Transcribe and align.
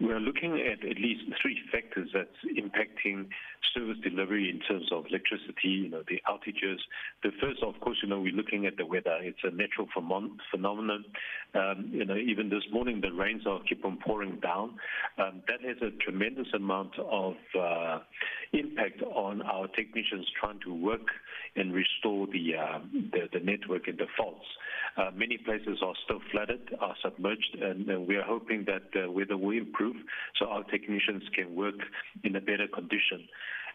we 0.00 0.12
are 0.12 0.20
looking 0.20 0.60
at 0.60 0.84
at 0.84 0.96
least 0.96 1.22
three 1.40 1.58
factors 1.70 2.10
that's 2.12 2.28
impacting 2.58 3.28
service 3.74 3.96
delivery 4.02 4.50
in 4.50 4.60
terms 4.60 4.90
of 4.92 5.04
electricity, 5.08 5.68
you 5.68 5.88
know, 5.88 6.02
the 6.08 6.20
outages. 6.28 6.78
The 7.22 7.30
first, 7.40 7.62
of 7.62 7.78
course, 7.80 7.98
you 8.02 8.08
know, 8.08 8.20
we're 8.20 8.34
looking 8.34 8.66
at 8.66 8.76
the 8.76 8.86
weather. 8.86 9.18
It's 9.20 9.38
a 9.42 9.50
natural 9.50 9.88
phenomenon. 10.50 11.04
Um, 11.54 11.90
you 11.92 12.04
know, 12.04 12.16
even 12.16 12.48
this 12.50 12.64
morning, 12.72 13.00
the 13.00 13.12
rains 13.12 13.46
are 13.46 13.60
keep 13.68 13.84
on 13.84 13.98
pouring 14.04 14.40
down. 14.40 14.76
Um, 15.18 15.42
that 15.48 15.60
has 15.66 15.76
a 15.82 15.90
tremendous 16.02 16.48
amount 16.54 16.98
of 16.98 17.34
uh, 17.58 17.98
impact 18.52 19.02
on 19.02 19.42
our 19.42 19.68
technicians 19.68 20.26
trying 20.40 20.60
to 20.60 20.74
work 20.74 21.06
and 21.56 21.72
restore 21.72 22.26
the, 22.26 22.56
uh, 22.56 22.78
the, 23.12 23.28
the 23.32 23.44
network 23.44 23.88
and 23.88 23.98
the 23.98 24.06
faults. 24.16 24.46
Uh, 24.96 25.10
many 25.14 25.38
places 25.38 25.78
are 25.82 25.94
still 26.04 26.20
flooded, 26.30 26.70
are 26.80 26.94
submerged, 27.02 27.56
and 27.60 27.90
uh, 27.90 28.00
we 28.00 28.16
are 28.16 28.22
hoping 28.22 28.64
that 28.66 28.82
the 28.92 29.10
weather 29.10 29.36
will 29.36 29.56
improve 29.56 29.96
so 30.38 30.46
our 30.46 30.62
technicians 30.64 31.22
can 31.34 31.54
work 31.54 31.74
in 32.22 32.36
a 32.36 32.40
better 32.40 32.68
condition. 32.72 33.26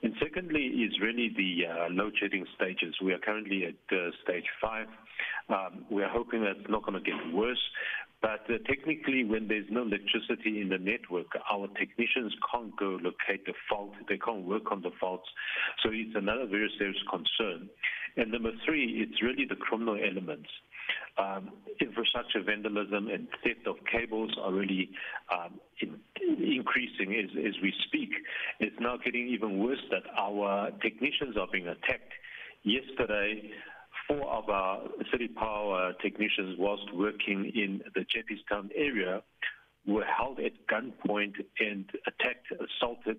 And 0.01 0.13
secondly 0.21 0.61
is 0.61 0.93
really 1.01 1.29
the 1.35 1.67
uh, 1.67 1.89
load 1.89 2.13
shedding 2.19 2.45
stages. 2.55 2.95
We 3.03 3.11
are 3.13 3.19
currently 3.19 3.65
at 3.65 3.95
uh, 3.97 4.11
stage 4.23 4.45
five. 4.61 4.87
Um, 5.49 5.85
we 5.89 6.03
are 6.03 6.09
hoping 6.09 6.41
that 6.41 6.57
it's 6.57 6.69
not 6.69 6.85
going 6.85 7.01
to 7.01 7.11
get 7.11 7.33
worse. 7.33 7.61
But 8.21 8.41
uh, 8.49 8.57
technically, 8.67 9.23
when 9.23 9.47
there's 9.47 9.67
no 9.69 9.83
electricity 9.83 10.61
in 10.61 10.69
the 10.69 10.77
network, 10.77 11.27
our 11.49 11.67
technicians 11.79 12.35
can't 12.51 12.75
go 12.77 12.99
locate 13.01 13.45
the 13.45 13.53
fault. 13.69 13.93
They 14.09 14.17
can't 14.17 14.43
work 14.43 14.71
on 14.71 14.81
the 14.81 14.91
faults. 14.99 15.29
So 15.81 15.89
it's 15.93 16.15
another 16.15 16.45
very 16.45 16.69
serious 16.77 17.01
concern. 17.09 17.69
And 18.17 18.31
number 18.31 18.51
three, 18.65 19.07
it's 19.07 19.21
really 19.21 19.45
the 19.45 19.55
criminal 19.55 19.95
elements. 19.95 20.49
Um, 21.17 21.51
infrastructure 21.79 22.41
vandalism 22.43 23.07
and 23.07 23.27
theft 23.43 23.67
of 23.67 23.75
cables 23.91 24.35
are 24.41 24.51
really 24.51 24.89
um, 25.31 25.59
in, 25.81 25.99
increasing 26.43 27.15
as, 27.15 27.29
as 27.37 27.53
we 27.61 27.73
speak. 27.87 28.09
It's 28.59 28.75
now 28.79 28.97
getting 28.97 29.27
even 29.27 29.59
worse 29.59 29.83
that 29.91 30.03
our 30.17 30.71
technicians 30.81 31.37
are 31.37 31.47
being 31.51 31.67
attacked. 31.67 32.11
Yesterday, 32.63 33.51
four 34.09 34.27
of 34.29 34.49
our 34.49 34.81
city 35.11 35.27
power 35.27 35.93
technicians, 36.01 36.57
whilst 36.57 36.83
working 36.93 37.51
in 37.55 37.81
the 37.93 38.01
Jeppes 38.01 38.69
area, 38.75 39.21
were 39.85 40.03
held 40.03 40.39
at 40.39 40.53
gunpoint 40.67 41.35
and 41.59 41.89
attacked, 42.07 42.47
assaulted. 42.51 43.17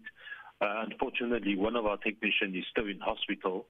Uh, 0.61 0.85
unfortunately, 0.91 1.57
one 1.57 1.75
of 1.75 1.87
our 1.87 1.97
technicians 1.97 2.55
is 2.55 2.65
still 2.71 2.87
in 2.87 2.99
hospital, 2.99 3.67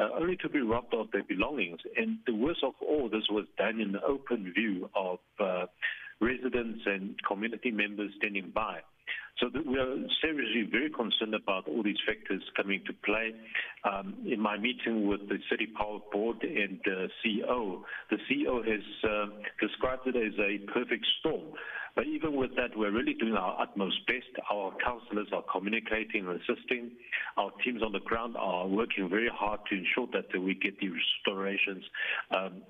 uh, 0.00 0.08
only 0.18 0.36
to 0.36 0.48
be 0.48 0.60
robbed 0.60 0.92
of 0.92 1.08
their 1.12 1.22
belongings. 1.22 1.78
And 1.96 2.18
the 2.26 2.34
worst 2.34 2.64
of 2.64 2.74
all, 2.80 3.08
this 3.08 3.28
was 3.30 3.44
done 3.56 3.80
in 3.80 3.92
the 3.92 4.02
open 4.02 4.52
view 4.52 4.90
of 4.96 5.20
uh, 5.38 5.66
residents 6.20 6.80
and 6.86 7.14
community 7.28 7.70
members 7.70 8.10
standing 8.16 8.50
by. 8.52 8.80
So 9.40 9.48
we 9.66 9.78
are 9.78 9.96
seriously 10.22 10.68
very 10.70 10.90
concerned 10.90 11.34
about 11.34 11.66
all 11.66 11.82
these 11.82 11.98
factors 12.06 12.42
coming 12.56 12.80
to 12.86 12.92
play. 13.04 13.32
Um, 13.84 14.14
in 14.24 14.38
my 14.38 14.56
meeting 14.56 15.08
with 15.08 15.28
the 15.28 15.38
City 15.50 15.66
Power 15.66 15.98
Board 16.12 16.36
and 16.42 16.78
the 16.84 17.08
CEO, 17.24 17.82
the 18.10 18.18
CEO 18.30 18.64
has 18.64 19.10
uh, 19.10 19.26
described 19.60 20.06
it 20.06 20.16
as 20.16 20.38
a 20.38 20.58
perfect 20.72 21.04
storm. 21.18 21.54
But 21.94 22.06
even 22.06 22.36
with 22.36 22.54
that, 22.56 22.76
we're 22.76 22.92
really 22.92 23.14
doing 23.14 23.34
our 23.34 23.60
utmost 23.60 24.06
best. 24.06 24.30
Our 24.50 24.72
councillors 24.82 25.28
are 25.32 25.44
communicating 25.50 26.26
and 26.26 26.40
assisting. 26.40 26.92
Our 27.36 27.50
teams 27.64 27.82
on 27.82 27.92
the 27.92 28.00
ground 28.00 28.36
are 28.38 28.66
working 28.66 29.08
very 29.10 29.30
hard 29.32 29.60
to 29.70 29.76
ensure 29.76 30.06
that 30.12 30.38
we 30.40 30.54
get 30.54 30.78
the 30.78 30.88
restorations 30.88 31.84
um, 32.30 32.62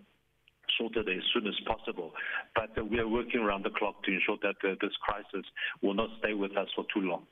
sorted 0.79 1.09
as 1.09 1.23
soon 1.33 1.47
as 1.47 1.55
possible. 1.67 2.13
But 2.55 2.77
uh, 2.79 2.85
we 2.85 2.99
are 2.99 3.09
working 3.09 3.41
around 3.41 3.65
the 3.65 3.71
clock 3.71 4.03
to 4.05 4.13
ensure 4.13 4.39
that 4.43 4.57
uh, 4.69 4.75
this 4.81 4.93
crisis 5.03 5.47
will 5.83 5.95
not 5.95 6.11
stay 6.19 6.35
with 6.35 6.57
us 6.57 6.69
for 6.75 6.85
too 6.95 7.01
long. 7.01 7.27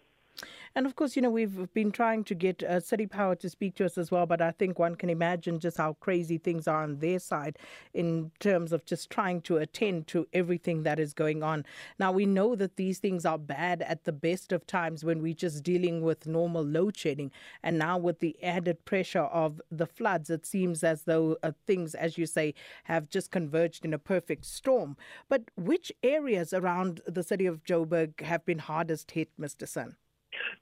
And 0.74 0.86
of 0.86 0.94
course, 0.94 1.16
you 1.16 1.22
know, 1.22 1.30
we've 1.30 1.72
been 1.74 1.91
trying 1.91 2.24
to 2.24 2.34
get 2.34 2.62
uh, 2.62 2.78
City 2.80 3.06
Power 3.06 3.34
to 3.36 3.50
speak 3.50 3.74
to 3.77 3.84
us 3.84 3.98
as 3.98 4.10
well, 4.10 4.27
but 4.27 4.41
I 4.41 4.52
think 4.52 4.78
one 4.78 4.94
can 4.94 5.10
imagine 5.10 5.58
just 5.58 5.77
how 5.77 5.94
crazy 5.94 6.38
things 6.38 6.68
are 6.68 6.83
on 6.83 7.01
their 7.01 7.18
side 7.18 7.58
in 7.92 8.30
terms 8.39 8.73
of 8.73 8.84
just 8.84 9.11
trying 9.11 9.40
to 9.42 9.56
attend 9.56 10.06
to 10.08 10.28
everything 10.33 10.84
that 10.84 11.01
is 11.01 11.12
going 11.12 11.42
on. 11.42 11.64
Now, 11.98 12.12
we 12.12 12.24
know 12.24 12.55
that 12.55 12.77
these 12.77 12.98
things 12.98 13.27
are 13.27 13.39
bad 13.39 13.83
at 13.83 14.05
the 14.05 14.12
best 14.12 14.52
of 14.52 14.67
times 14.67 15.05
when 15.05 15.20
we're 15.23 15.34
just 15.34 15.64
dealing 15.64 16.02
with 16.02 16.27
normal 16.27 16.64
load 16.64 16.96
shedding. 16.96 17.33
And 17.62 17.78
now, 17.78 17.98
with 17.98 18.20
the 18.20 18.36
added 18.42 18.84
pressure 18.84 19.24
of 19.24 19.61
the 19.70 19.86
floods, 19.86 20.30
it 20.30 20.46
seems 20.46 20.84
as 20.84 21.02
though 21.02 21.36
uh, 21.42 21.52
things, 21.67 21.95
as 21.95 22.17
you 22.17 22.27
say, 22.27 22.55
have 22.84 23.11
just 23.11 23.30
converged 23.30 23.84
in 23.84 23.92
a 23.92 23.98
perfect 23.98 24.45
storm. 24.45 24.96
But 25.28 25.51
which 25.57 25.90
areas 26.02 26.52
around 26.52 27.01
the 27.07 27.22
city 27.22 27.46
of 27.46 27.64
Joburg 27.64 28.20
have 28.20 28.45
been 28.45 28.61
hardest 28.61 29.11
hit, 29.11 29.30
Mr. 29.39 29.67
Sun? 29.67 29.96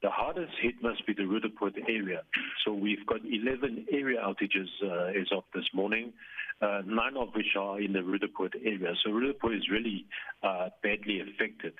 The 0.01 0.09
hardest 0.09 0.53
hit 0.61 0.75
must 0.81 1.05
be 1.05 1.13
the 1.13 1.25
Roodepoort 1.25 1.75
area. 1.87 2.21
So 2.65 2.73
we've 2.73 3.05
got 3.05 3.19
11 3.23 3.87
area 3.91 4.19
outages 4.21 4.67
uh, 4.83 5.19
as 5.19 5.27
of 5.35 5.43
this 5.53 5.65
morning, 5.73 6.13
uh, 6.61 6.81
nine 6.85 7.17
of 7.17 7.29
which 7.35 7.55
are 7.57 7.79
in 7.79 7.93
the 7.93 7.99
Roodepoort 7.99 8.55
area. 8.63 8.93
So 9.03 9.11
Roodepoort 9.11 9.57
is 9.57 9.69
really 9.71 10.05
uh, 10.43 10.69
badly 10.83 11.21
affected. 11.21 11.73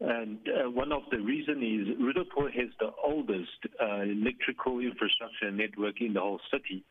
And 0.00 0.38
uh, 0.48 0.70
one 0.70 0.92
of 0.92 1.02
the 1.10 1.18
reasons 1.18 1.58
is 1.58 1.96
Roodepoort 1.98 2.52
has 2.54 2.68
the 2.78 2.90
oldest 3.02 3.64
uh, 3.80 4.02
electrical 4.02 4.80
infrastructure 4.80 5.50
network 5.50 6.00
in 6.00 6.12
the 6.12 6.20
whole 6.20 6.40
city. 6.52 6.84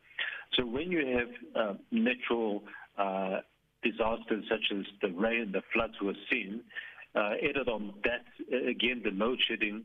So 0.54 0.64
when 0.64 0.90
you 0.90 1.06
have 1.16 1.28
uh, 1.54 1.74
natural 1.92 2.64
uh, 2.98 3.40
disasters 3.82 4.44
such 4.50 4.76
as 4.76 4.84
the 5.02 5.10
rain, 5.10 5.52
the 5.52 5.62
floods 5.72 5.94
we're 6.02 6.14
seeing, 6.30 6.60
uh, 7.14 7.34
added 7.48 7.68
on 7.68 7.94
that, 8.04 8.24
again, 8.68 9.02
the 9.04 9.10
load 9.10 9.38
shedding, 9.48 9.84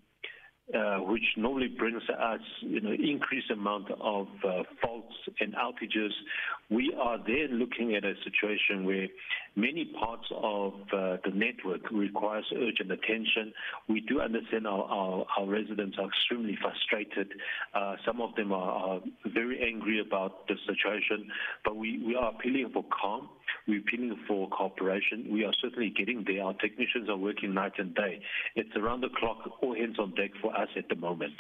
uh, 0.74 0.98
which 1.00 1.24
normally 1.38 1.68
brings 1.68 2.04
us, 2.10 2.40
you 2.62 2.82
know, 2.82 2.92
increased 2.92 3.52
amount 3.52 3.90
of 4.00 4.28
uh, 4.48 4.64
faults 4.82 5.14
and 5.40 5.54
outages. 5.56 6.12
We 6.70 6.94
are 7.00 7.18
then 7.18 7.60
looking 7.60 7.96
at 7.96 8.04
a 8.04 8.14
situation 8.24 8.86
where 8.86 9.08
many 9.56 9.92
parts 10.00 10.28
of 10.32 10.74
uh, 10.94 11.18
the 11.26 11.32
network 11.34 11.82
requires 11.92 12.46
urgent 12.56 12.92
attention. 12.92 13.54
We 13.90 14.02
do 14.02 14.22
understand 14.22 14.66
our, 14.68 14.84
our, 14.84 15.26
our 15.38 15.48
residents 15.48 15.98
are 16.00 16.08
extremely 16.08 16.58
frustrated. 16.62 17.34
Uh, 17.74 17.96
some 18.06 18.22
of 18.22 18.36
them 18.36 18.54
are, 18.54 18.72
are 18.72 19.00
very 19.34 19.62
angry 19.62 20.00
about 20.00 20.48
the 20.48 20.56
situation, 20.66 21.28
but 21.66 21.76
we, 21.76 22.02
we 22.06 22.16
are 22.16 22.32
appealing 22.32 22.70
for 22.74 22.86
calm. 23.02 23.30
We're 23.68 23.80
appealing 23.80 24.18
for 24.28 24.50
cooperation. 24.50 25.28
We 25.32 25.46
are 25.46 25.54
certainly 25.62 25.90
getting 25.90 26.24
there. 26.26 26.44
Our 26.44 26.54
technicians 26.54 27.10
are 27.10 27.18
working 27.18 27.54
night 27.54 27.74
and 27.78 27.94
day. 27.94 28.22
It's 28.56 28.76
around 28.76 29.02
the 29.02 29.10
clock, 29.10 29.38
all 29.62 29.76
hands 29.76 30.00
on 30.00 30.16
deck 30.16 30.32
for 30.42 30.56
us 30.56 30.70
at 30.78 30.90
the 30.90 30.96
moment. 30.96 31.34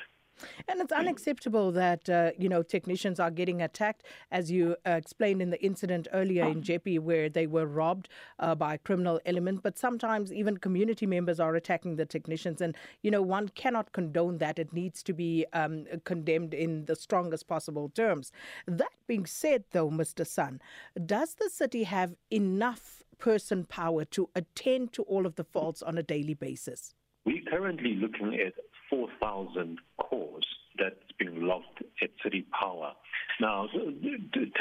And 0.68 0.81
it's 0.81 0.91
unacceptable 0.91 1.72
that 1.74 2.09
uh, 2.09 2.31
you 2.38 2.50
know 2.50 2.63
technicians 2.63 3.19
are 3.19 3.31
getting 3.31 3.62
attacked, 3.62 4.03
as 4.31 4.52
you 4.52 4.75
uh, 4.85 4.91
explained 4.91 5.41
in 5.41 5.50
the 5.50 5.63
incident 5.63 6.07
earlier 6.13 6.46
in 6.46 6.62
Jeppe, 6.62 7.00
where 7.00 7.29
they 7.29 7.47
were 7.47 7.66
robbed 7.66 8.09
uh, 8.40 8.56
by 8.56 8.75
a 8.75 8.78
criminal 8.78 9.19
element. 9.25 9.63
But 9.63 9.78
sometimes 9.78 10.31
even 10.34 10.57
community 10.57 11.06
members 11.06 11.40
are 11.40 11.56
attacking 11.56 11.96
the 11.96 12.06
technicians, 12.06 12.62
and 12.62 12.75
you 13.02 13.12
know 13.12 13.22
one 13.22 13.50
cannot 13.50 13.91
condone 13.91 14.38
that. 14.40 14.59
It 14.59 14.74
needs 14.74 15.03
to 15.03 15.13
be 15.13 15.46
um, 15.53 15.85
condemned 16.03 16.53
in 16.53 16.85
the 16.85 16.96
strongest 16.96 17.47
possible 17.47 17.90
terms. 17.90 18.31
That 18.68 18.91
being 19.08 19.25
said, 19.25 19.63
though, 19.72 19.90
Mr. 19.90 20.25
Sun, 20.25 20.62
does 21.06 21.35
the 21.35 21.50
city 21.50 21.84
have 21.84 22.16
enough 22.31 23.03
person 23.18 23.66
power 23.66 24.03
to 24.06 24.29
attend 24.35 24.94
to 24.94 25.03
all 25.03 25.25
of 25.25 25.35
the 25.35 25.44
faults 25.44 25.81
on 25.81 25.97
a 25.97 26.03
daily 26.03 26.34
basis? 26.34 26.94
We're 27.25 27.44
currently 27.50 27.96
looking 27.96 28.34
at 28.34 28.53
4,000 28.91 29.79
cores 29.97 30.46
that's 30.78 30.96
being 31.18 31.41
logged 31.41 31.84
at 32.02 32.09
City 32.24 32.46
Power. 32.52 32.91
Now, 33.40 33.68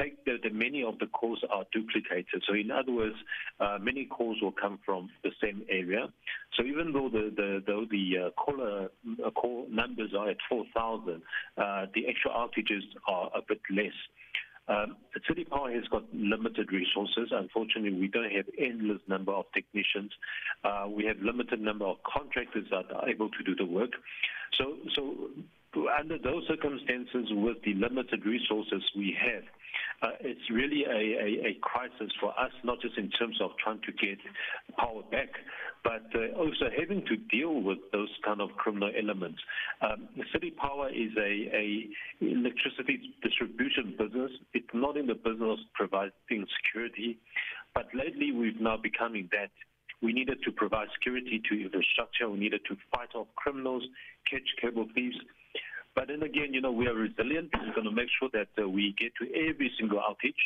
take 0.00 0.24
the, 0.24 0.36
the 0.42 0.50
many 0.50 0.82
of 0.82 0.98
the 0.98 1.06
cores 1.06 1.42
are 1.50 1.64
duplicated. 1.72 2.42
So, 2.46 2.54
in 2.54 2.70
other 2.70 2.92
words, 2.92 3.16
uh, 3.58 3.78
many 3.80 4.06
cores 4.06 4.38
will 4.41 4.52
come 4.52 4.78
from 4.86 5.10
the 5.22 5.30
same 5.42 5.62
area. 5.68 6.08
So, 6.56 6.64
even 6.64 6.92
though 6.92 7.08
the 7.08 7.32
the 7.34 7.62
though 7.66 7.84
the 7.91 8.26
uh, 8.26 8.30
caller 8.42 8.88
uh, 9.24 9.30
call 9.30 9.66
numbers 9.68 10.12
are 10.18 10.30
at 10.30 10.38
4,000, 10.48 11.22
uh, 11.59 11.86
the 11.94 12.09
actual 12.09 12.30
outages 12.33 12.84
are 13.06 13.30
a 13.34 13.42
bit 13.47 13.60
less. 13.71 13.92
Um, 14.71 14.97
City 15.27 15.45
Power 15.45 15.72
has 15.72 15.83
got 15.91 16.05
limited 16.15 16.71
resources. 16.72 17.33
Unfortunately, 17.33 17.93
we 17.93 18.07
don't 18.07 18.31
have 18.31 18.47
endless 18.57 19.03
number 19.09 19.33
of 19.33 19.47
technicians. 19.53 20.13
Uh, 20.63 20.87
we 20.89 21.05
have 21.07 21.17
limited 21.19 21.61
number 21.61 21.87
of 21.87 21.97
contractors 22.05 22.67
that 22.71 22.87
are 22.95 23.09
able 23.09 23.28
to 23.31 23.43
do 23.43 23.57
the 23.57 23.65
work. 23.67 23.91
So, 24.57 24.77
so 24.95 25.31
under 25.99 26.19
those 26.19 26.47
circumstances, 26.47 27.28
with 27.31 27.59
the 27.65 27.75
limited 27.75 28.25
resources 28.25 28.83
we 28.97 29.17
have, 29.19 29.43
uh, 30.03 30.17
it's 30.21 30.51
really 30.51 30.84
a, 30.84 30.91
a, 30.91 31.51
a 31.51 31.59
crisis 31.61 32.13
for 32.21 32.31
us, 32.39 32.53
not 32.65 32.81
just 32.81 32.97
in 32.97 33.11
terms 33.11 33.39
of 33.41 33.51
trying 33.63 33.81
to 33.83 33.93
get 33.93 34.19
power 34.72 35.03
back, 35.11 35.28
but 35.83 36.05
uh, 36.15 36.37
also 36.39 36.67
having 36.78 37.05
to 37.07 37.17
deal 37.17 37.61
with 37.63 37.78
those 37.93 38.09
kind 38.25 38.41
of 38.41 38.51
criminal 38.57 38.91
elements. 38.97 39.39
Um, 39.81 40.09
City 40.33 40.51
Power 40.51 40.89
is 40.91 41.11
a, 41.17 41.31
a 41.57 41.89
electricity 42.21 43.15
distribution 43.22 43.95
business. 43.99 44.31
It's 44.53 44.75
not 44.75 44.97
in 44.97 45.07
the 45.07 45.15
business 45.15 45.59
of 45.59 45.72
providing 45.75 46.47
security, 46.57 47.19
but 47.75 47.87
lately 47.95 48.33
we've 48.33 48.61
now 48.61 48.77
becoming 48.77 49.28
that 49.33 49.51
We 50.03 50.13
needed 50.13 50.39
to 50.45 50.53
provide 50.53 50.89
security 50.95 51.43
to 51.49 51.63
infrastructure. 51.63 52.28
We 52.28 52.39
needed 52.39 52.63
to 52.69 52.77
fight 52.93 53.15
off 53.15 53.27
criminals, 53.37 53.84
catch 54.31 54.49
cable 54.61 54.87
thieves. 54.95 55.17
But 55.95 56.09
then 56.09 56.22
again, 56.22 56.55
you 56.55 56.61
know, 56.61 56.72
we 56.72 56.87
are 56.87 56.95
resilient. 56.95 57.51
We're 57.53 57.75
going 57.75 57.84
to 57.84 57.93
make 57.93 58.09
sure 58.19 58.31
that 58.33 58.49
uh, 58.63 58.69
we 58.69 58.95
get 58.99 59.13
to 59.21 59.27
every 59.49 59.71
single 59.78 59.99
outage, 59.99 60.43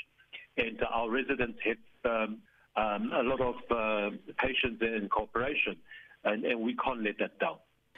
and 0.56 0.80
our 0.92 1.10
residents 1.10 1.58
have 1.64 2.10
um, 2.10 2.38
um, 2.76 3.10
a 3.12 3.22
lot 3.22 3.40
of 3.40 3.54
uh, 3.70 4.16
patience 4.38 4.78
and 4.80 5.10
cooperation, 5.10 5.76
and, 6.24 6.44
and 6.44 6.60
we 6.60 6.76
can't 6.76 7.02
let 7.02 7.18
that 7.18 7.38
down. 7.38 7.56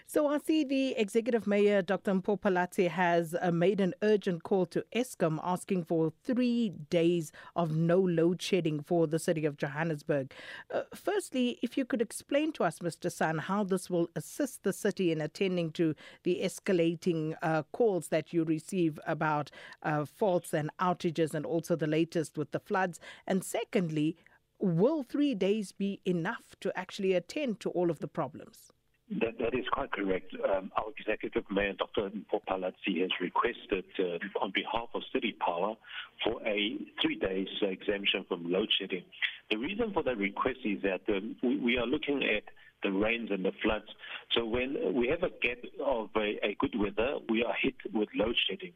So 0.08 0.28
I 0.28 0.38
see 0.38 0.62
the 0.62 0.94
Executive 0.96 1.48
Mayor, 1.48 1.82
Dr. 1.82 2.14
Mpho 2.14 2.88
has 2.90 3.34
uh, 3.42 3.50
made 3.50 3.80
an 3.80 3.92
urgent 4.02 4.44
call 4.44 4.64
to 4.66 4.84
Eskom 4.94 5.40
asking 5.42 5.82
for 5.82 6.12
three 6.22 6.68
days 6.90 7.32
of 7.56 7.74
no 7.74 7.98
load 7.98 8.40
shedding 8.40 8.84
for 8.84 9.08
the 9.08 9.18
city 9.18 9.44
of 9.44 9.56
Johannesburg. 9.56 10.32
Uh, 10.72 10.82
firstly, 10.94 11.58
if 11.60 11.76
you 11.76 11.84
could 11.84 12.00
explain 12.00 12.52
to 12.52 12.62
us, 12.62 12.78
Mr. 12.78 13.10
San, 13.10 13.38
how 13.38 13.64
this 13.64 13.90
will 13.90 14.08
assist 14.14 14.62
the 14.62 14.72
city 14.72 15.10
in 15.10 15.20
attending 15.20 15.72
to 15.72 15.96
the 16.22 16.40
escalating 16.40 17.34
uh, 17.42 17.64
calls 17.72 18.06
that 18.06 18.32
you 18.32 18.44
receive 18.44 19.00
about 19.08 19.50
uh, 19.82 20.04
faults 20.04 20.54
and 20.54 20.70
outages 20.80 21.34
and 21.34 21.44
also 21.44 21.74
the 21.74 21.88
latest 21.88 22.38
with 22.38 22.52
the 22.52 22.60
floods. 22.60 23.00
And 23.26 23.42
secondly, 23.42 24.16
will 24.58 25.02
three 25.02 25.34
days 25.34 25.72
be 25.72 26.00
enough 26.04 26.56
to 26.60 26.76
actually 26.76 27.12
attend 27.14 27.60
to 27.60 27.70
all 27.70 27.90
of 27.90 27.98
the 27.98 28.08
problems? 28.08 28.72
That, 29.20 29.38
that 29.38 29.54
is 29.54 29.64
quite 29.72 29.92
correct. 29.92 30.34
Um, 30.34 30.72
our 30.76 30.90
executive 30.98 31.44
mayor, 31.48 31.74
Dr. 31.74 32.10
Mpho 32.10 32.40
has 32.64 33.10
requested 33.20 33.84
uh, 34.00 34.18
on 34.42 34.50
behalf 34.52 34.88
of 34.94 35.02
City 35.12 35.36
Power 35.38 35.76
for 36.24 36.42
a 36.44 36.76
three 37.00 37.14
days 37.14 37.46
uh, 37.62 37.66
exemption 37.66 38.24
from 38.26 38.50
load 38.50 38.68
shedding. 38.80 39.04
The 39.50 39.58
reason 39.58 39.92
for 39.92 40.02
that 40.02 40.16
request 40.18 40.58
is 40.64 40.82
that 40.82 41.02
um, 41.08 41.36
we, 41.40 41.56
we 41.56 41.78
are 41.78 41.86
looking 41.86 42.24
at 42.24 42.42
the 42.86 42.92
rains 42.92 43.30
and 43.30 43.44
the 43.44 43.52
floods. 43.62 43.90
So 44.34 44.44
when 44.44 44.94
we 44.94 45.08
have 45.08 45.22
a 45.22 45.32
gap 45.44 45.58
of 45.84 46.10
a, 46.16 46.28
a 46.50 46.56
good 46.60 46.74
weather, 46.78 47.18
we 47.28 47.44
are 47.44 47.54
hit 47.60 47.74
with 47.92 48.08
load 48.14 48.36
shedding. 48.48 48.72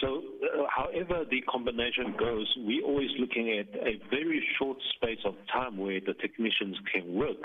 So 0.00 0.22
uh, 0.42 0.66
however 0.74 1.24
the 1.28 1.40
combination 1.42 2.14
goes, 2.18 2.52
we're 2.58 2.84
always 2.84 3.10
looking 3.18 3.46
at 3.58 3.68
a 3.74 4.00
very 4.10 4.42
short 4.58 4.78
space 4.96 5.22
of 5.24 5.34
time 5.52 5.76
where 5.78 6.00
the 6.00 6.14
technicians 6.14 6.76
can 6.92 7.14
work. 7.14 7.42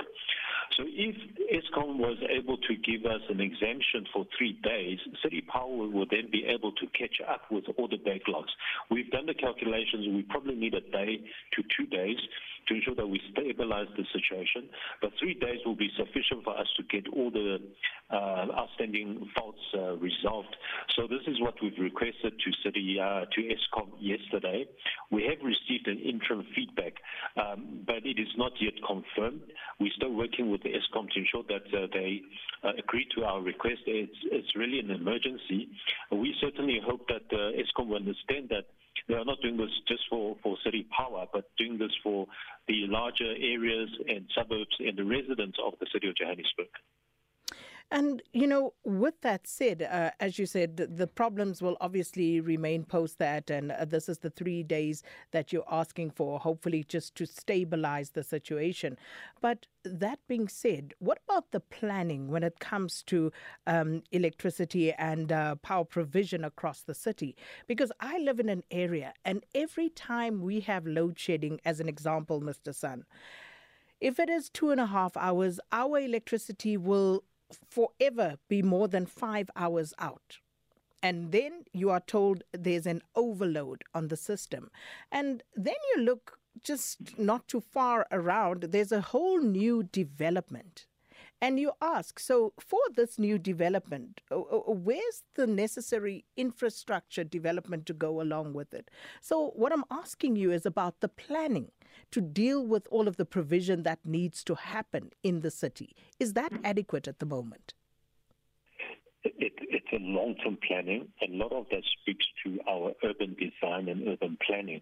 So 0.77 0.83
if 0.87 1.15
ESCOM 1.51 1.97
was 1.97 2.17
able 2.29 2.57
to 2.57 2.75
give 2.75 3.05
us 3.05 3.21
an 3.29 3.41
exemption 3.41 4.05
for 4.13 4.25
three 4.37 4.57
days, 4.63 4.99
City 5.21 5.41
Power 5.41 5.87
will 5.87 6.05
then 6.09 6.29
be 6.31 6.45
able 6.45 6.71
to 6.73 6.87
catch 6.97 7.19
up 7.27 7.41
with 7.51 7.65
all 7.77 7.87
the 7.87 7.97
backlogs. 7.97 8.51
We've 8.89 9.09
done 9.11 9.25
the 9.25 9.33
calculations. 9.33 10.07
We 10.07 10.23
probably 10.29 10.55
need 10.55 10.73
a 10.73 10.81
day 10.81 11.19
to 11.55 11.63
two 11.77 11.85
days 11.87 12.17
to 12.67 12.75
ensure 12.75 12.95
that 12.95 13.07
we 13.07 13.19
stabilize 13.31 13.87
the 13.97 14.05
situation. 14.13 14.69
But 15.01 15.11
three 15.19 15.33
days 15.33 15.59
will 15.65 15.75
be 15.75 15.89
sufficient 15.97 16.43
for 16.43 16.57
us 16.57 16.67
to 16.77 16.83
get 16.83 17.07
all 17.13 17.31
the 17.31 17.57
uh, 18.09 18.45
outstanding 18.57 19.29
faults 19.35 19.59
uh, 19.73 19.97
resolved. 19.97 20.55
So 20.95 21.07
this 21.07 21.21
is 21.27 21.39
what 21.41 21.55
we've 21.61 21.77
requested 21.79 22.33
to 22.33 22.51
City 22.63 22.97
uh, 23.01 23.25
to 23.25 23.41
ESCOM 23.41 23.89
yesterday. 23.99 24.65
We 25.09 25.23
have 25.23 25.39
received 25.43 25.87
an 25.87 25.99
interim 25.99 26.45
feedback, 26.55 26.93
um, 27.37 27.83
but 27.85 28.05
it 28.05 28.19
is 28.19 28.29
not 28.37 28.51
yet 28.59 28.73
confirmed. 28.85 29.41
We're 29.79 29.91
still 29.95 30.13
working 30.13 30.51
with 30.51 30.60
the 30.63 30.69
ESCOM 30.69 31.09
to 31.11 31.19
ensure 31.19 31.43
that 31.49 31.65
uh, 31.73 31.87
they 31.93 32.21
uh, 32.63 32.71
agree 32.77 33.07
to 33.15 33.23
our 33.23 33.41
request. 33.41 33.81
It's, 33.85 34.17
it's 34.25 34.55
really 34.55 34.79
an 34.79 34.91
emergency. 34.91 35.69
We 36.11 36.35
certainly 36.39 36.79
hope 36.85 37.07
that 37.07 37.25
uh, 37.31 37.51
ESCOM 37.57 37.87
will 37.87 37.97
understand 37.97 38.49
that 38.49 38.65
they 39.07 39.15
are 39.15 39.25
not 39.25 39.41
doing 39.41 39.57
this 39.57 39.71
just 39.87 40.03
for, 40.09 40.35
for 40.43 40.57
city 40.63 40.87
power, 40.95 41.25
but 41.33 41.45
doing 41.57 41.77
this 41.77 41.91
for 42.03 42.27
the 42.67 42.85
larger 42.87 43.31
areas 43.31 43.89
and 44.07 44.25
suburbs 44.35 44.75
and 44.79 44.97
the 44.97 45.03
residents 45.03 45.57
of 45.65 45.73
the 45.79 45.87
city 45.91 46.07
of 46.07 46.15
Johannesburg. 46.15 46.69
And, 47.93 48.21
you 48.31 48.47
know, 48.47 48.73
with 48.85 49.19
that 49.19 49.45
said, 49.45 49.81
uh, 49.81 50.11
as 50.21 50.39
you 50.39 50.45
said, 50.45 50.77
the, 50.77 50.87
the, 50.87 51.07
problems 51.07 51.61
will 51.61 51.75
obviously 51.81 52.39
remain 52.39 52.85
post 52.85 53.17
that. 53.19 53.49
And 53.49 53.73
uh, 53.73 53.83
this 53.83 54.07
is 54.07 54.19
the 54.19 54.29
three 54.29 54.63
days 54.63 55.03
that 55.31 55.51
you're 55.51 55.65
asking 55.69 56.11
for, 56.11 56.39
hopefully 56.39 56.85
just 56.87 57.15
to 57.15 57.25
stabilize 57.25 58.11
the 58.11 58.23
situation. 58.23 58.97
But 59.41 59.67
that 59.83 60.19
being 60.29 60.47
said, 60.47 60.93
what 60.99 61.19
about 61.27 61.51
the 61.51 61.59
planning 61.59 62.29
when 62.29 62.43
it 62.43 62.61
comes 62.61 63.03
to 63.07 63.29
um, 63.67 64.03
electricity 64.13 64.93
and 64.93 65.29
uh, 65.29 65.55
power 65.55 65.83
provision 65.83 66.45
across 66.45 66.83
the 66.83 66.95
city? 66.95 67.35
Because 67.67 67.91
I 67.99 68.19
live 68.19 68.39
in 68.39 68.47
an 68.47 68.63
area, 68.71 69.13
and 69.25 69.43
every 69.53 69.89
time 69.89 70.41
we 70.41 70.61
have 70.61 70.87
load 70.87 71.19
shedding, 71.19 71.59
as 71.65 71.81
an 71.81 71.89
example, 71.89 72.39
Mr. 72.39 72.73
Sun, 72.73 73.03
if 73.99 74.17
it 74.17 74.29
is 74.29 74.49
two 74.49 74.71
and 74.71 74.81
a 74.81 74.87
half 74.87 75.15
hours, 75.17 75.59
our 75.71 75.99
electricity 75.99 76.77
will 76.77 77.23
forever 77.69 78.37
be 78.49 78.61
more 78.61 78.87
than 78.87 79.05
five 79.05 79.49
hours 79.55 79.93
out. 79.99 80.39
And 81.03 81.31
then 81.31 81.63
you 81.73 81.89
are 81.89 81.99
told 81.99 82.43
there's 82.51 82.85
an 82.85 83.01
overload 83.15 83.83
on 83.93 84.09
the 84.09 84.17
system. 84.17 84.69
And 85.11 85.43
then 85.55 85.75
you 85.95 86.03
look 86.03 86.37
just 86.63 87.17
not 87.17 87.47
too 87.47 87.61
far 87.61 88.05
around, 88.11 88.63
there's 88.69 88.91
a 88.91 89.01
whole 89.01 89.39
new 89.39 89.83
development. 89.83 90.85
And 91.41 91.59
you 91.59 91.71
ask, 91.81 92.19
so 92.19 92.53
for 92.59 92.79
this 92.95 93.17
new 93.17 93.39
development, 93.39 94.21
where's 94.29 95.23
the 95.33 95.47
necessary 95.47 96.23
infrastructure 96.37 97.23
development 97.23 97.87
to 97.87 97.93
go 97.93 98.21
along 98.21 98.53
with 98.53 98.75
it? 98.75 98.91
So, 99.21 99.51
what 99.55 99.73
I'm 99.73 99.83
asking 99.89 100.35
you 100.35 100.51
is 100.51 100.67
about 100.67 100.99
the 100.99 101.09
planning 101.09 101.71
to 102.11 102.21
deal 102.21 102.63
with 102.65 102.87
all 102.91 103.07
of 103.07 103.17
the 103.17 103.25
provision 103.25 103.81
that 103.83 103.99
needs 104.05 104.43
to 104.43 104.55
happen 104.55 105.11
in 105.23 105.41
the 105.41 105.49
city. 105.49 105.95
Is 106.19 106.33
that 106.33 106.53
adequate 106.63 107.07
at 107.07 107.17
the 107.17 107.25
moment? 107.25 107.73
It, 109.23 109.53
it's 109.71 109.91
a 109.93 109.99
long-term 109.99 110.57
planning, 110.67 111.07
and 111.21 111.33
a 111.33 111.37
lot 111.37 111.53
of 111.53 111.65
that 111.71 111.83
speaks 112.01 112.25
to 112.43 112.59
our 112.69 112.93
urban 113.03 113.35
design 113.39 113.87
and 113.87 114.07
urban 114.07 114.37
planning. 114.45 114.81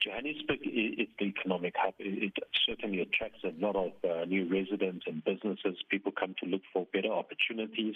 Johannesburg 0.00 0.60
is 0.64 1.08
the 1.18 1.26
economic 1.26 1.74
hub. 1.76 1.94
It 1.98 2.32
certainly 2.66 3.00
attracts 3.00 3.44
a 3.44 3.52
lot 3.60 3.76
of 3.76 3.92
uh, 4.02 4.24
new 4.24 4.48
residents 4.50 5.04
and 5.06 5.24
businesses. 5.24 5.76
People 5.90 6.12
come 6.12 6.34
to 6.42 6.48
look 6.48 6.62
for 6.72 6.86
better 6.92 7.12
opportunities, 7.12 7.94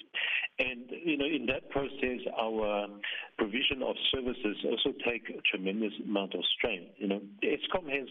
and 0.59 0.85
you 0.91 1.17
know, 1.17 1.27
in 1.27 1.47
that 1.47 1.71
process, 1.71 2.21
our 2.39 2.87
provision 3.39 3.83
of 3.83 3.97
services 4.13 4.57
also 4.65 4.97
take 5.05 5.29
a 5.31 5.41
tremendous 5.51 5.93
amount 6.05 6.35
of 6.35 6.41
strain. 6.57 6.87
You 6.99 7.09
know, 7.09 7.21
Eskom 7.43 7.89
has 7.91 8.09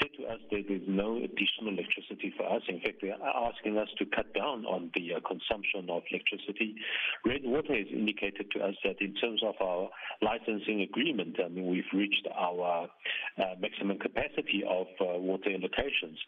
said 0.00 0.10
to 0.18 0.26
us 0.26 0.40
that 0.50 0.64
there's 0.68 0.88
no 0.88 1.16
additional 1.16 1.72
electricity 1.72 2.32
for 2.36 2.44
us. 2.48 2.62
In 2.68 2.80
fact, 2.80 3.00
they 3.02 3.10
are 3.10 3.50
asking 3.52 3.78
us 3.78 3.88
to 3.98 4.06
cut 4.06 4.32
down 4.34 4.64
on 4.66 4.90
the 4.94 5.14
uh, 5.14 5.20
consumption 5.26 5.90
of 5.90 6.02
electricity. 6.10 6.76
Red 7.24 7.42
Water 7.58 7.74
has 7.74 7.88
indicated 7.92 8.52
to 8.52 8.60
us 8.60 8.76
that 8.84 9.00
in 9.00 9.14
terms 9.14 9.42
of 9.42 9.56
our 9.60 9.88
licensing 10.22 10.82
agreement, 10.82 11.34
I 11.44 11.48
mean, 11.48 11.66
we've 11.66 11.90
reached 11.92 12.28
our 12.32 12.86
uh, 13.36 13.42
maximum 13.58 13.98
capacity 13.98 14.62
of 14.62 14.86
uh, 15.00 15.18
water 15.18 15.50
allocations. 15.50 16.18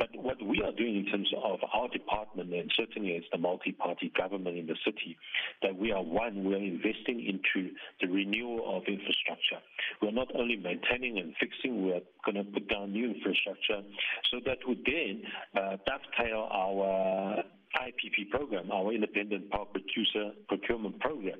But 0.00 0.08
what 0.14 0.42
we 0.42 0.60
are 0.60 0.72
doing 0.72 0.96
in 0.96 1.06
terms 1.06 1.32
of 1.40 1.60
our 1.72 1.88
department, 1.88 2.52
and 2.52 2.68
certainly 2.76 3.14
as 3.14 3.22
the 3.30 3.38
multi-party 3.38 4.12
government 4.18 4.58
in 4.58 4.66
the 4.66 4.74
city, 4.84 5.16
that 5.62 5.76
we 5.76 5.92
are 5.92 6.02
one, 6.02 6.42
we 6.42 6.54
are 6.54 6.58
investing 6.58 7.24
into 7.30 7.70
the 8.00 8.08
renewal 8.08 8.76
of 8.76 8.82
infrastructure. 8.88 9.62
We're 10.02 10.10
not 10.10 10.34
only 10.34 10.56
maintaining 10.56 11.16
and 11.18 11.32
fixing, 11.38 11.86
we're 11.86 12.02
going 12.24 12.44
to 12.44 12.52
put 12.52 12.68
down 12.68 12.90
new 12.90 13.14
infrastructure 13.14 13.82
so 14.32 14.40
that 14.46 14.58
would 14.66 14.84
then 14.84 15.22
uh, 15.54 15.76
dovetail 15.86 16.48
our 16.50 17.44
IPP 17.80 18.30
program, 18.30 18.70
our 18.70 18.92
independent 18.92 19.50
power 19.50 19.66
producer 19.66 20.32
procurement 20.48 20.98
program, 21.00 21.38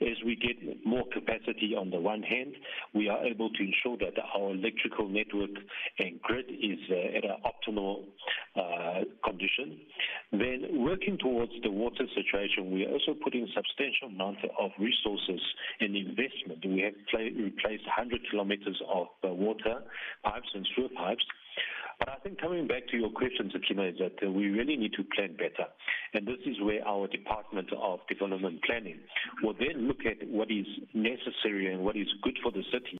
as 0.00 0.16
we 0.24 0.36
get 0.36 0.84
more 0.84 1.04
capacity 1.12 1.74
on 1.76 1.90
the 1.90 2.00
one 2.00 2.22
hand, 2.22 2.54
we 2.94 3.08
are 3.08 3.24
able 3.24 3.50
to 3.50 3.62
ensure 3.62 3.96
that 3.98 4.14
our 4.36 4.50
electrical 4.52 5.08
network 5.08 5.50
and 5.98 6.20
grid 6.22 6.46
is 6.48 6.78
uh, 6.90 7.18
at 7.18 7.24
an 7.24 7.36
optimal 7.44 8.04
uh, 8.56 9.04
condition. 9.24 9.78
Then 10.32 10.84
working 10.84 11.18
towards 11.18 11.52
the 11.62 11.70
water 11.70 12.06
situation, 12.14 12.72
we 12.72 12.86
are 12.86 12.92
also 12.92 13.14
putting 13.22 13.46
substantial 13.54 14.08
amount 14.08 14.38
of 14.58 14.70
resources 14.78 15.40
and 15.80 15.96
investment. 15.96 16.64
We 16.64 16.80
have 16.82 16.94
replaced 17.14 17.84
100 17.86 18.20
kilometers 18.30 18.80
of 18.92 19.06
uh, 19.22 19.28
water 19.34 19.82
pipes 20.24 20.48
and 20.54 20.66
sewer 20.74 20.88
pipes 20.96 21.24
coming 22.44 22.66
back 22.66 22.86
to 22.88 22.96
your 22.98 23.10
question, 23.10 23.50
Sakina, 23.50 23.84
is 23.84 23.94
that 23.98 24.26
uh, 24.26 24.30
we 24.30 24.48
really 24.48 24.76
need 24.76 24.92
to 24.92 25.04
plan 25.14 25.34
better. 25.34 25.68
And 26.12 26.26
this 26.26 26.38
is 26.44 26.60
where 26.60 26.86
our 26.86 27.06
Department 27.08 27.70
of 27.72 28.00
Development 28.06 28.62
Planning 28.64 29.00
will 29.42 29.54
then 29.54 29.88
look 29.88 30.00
at 30.04 30.26
what 30.28 30.50
is 30.50 30.66
necessary 30.92 31.72
and 31.72 31.82
what 31.82 31.96
is 31.96 32.06
good 32.22 32.36
for 32.42 32.52
the 32.52 32.62
city. 32.70 32.98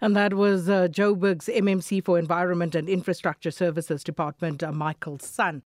And 0.00 0.14
that 0.14 0.34
was 0.34 0.68
uh, 0.68 0.86
Joburg's 0.88 1.46
MMC 1.46 2.04
for 2.04 2.18
Environment 2.18 2.76
and 2.76 2.88
Infrastructure 2.88 3.50
Services 3.50 4.04
Department, 4.04 4.62
uh, 4.62 4.70
Michael 4.70 5.18
Sun. 5.18 5.62